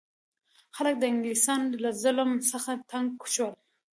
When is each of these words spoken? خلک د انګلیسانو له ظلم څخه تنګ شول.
خلک 0.75 0.95
د 0.99 1.03
انګلیسانو 1.11 1.79
له 1.83 1.91
ظلم 2.01 2.31
څخه 2.51 2.71
تنګ 2.91 3.09
شول. 3.33 3.53